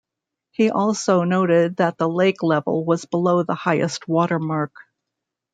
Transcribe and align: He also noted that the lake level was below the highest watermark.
He 0.49 0.71
also 0.71 1.21
noted 1.25 1.75
that 1.75 1.99
the 1.99 2.09
lake 2.09 2.41
level 2.41 2.83
was 2.83 3.05
below 3.05 3.43
the 3.43 3.53
highest 3.53 4.07
watermark. 4.07 4.73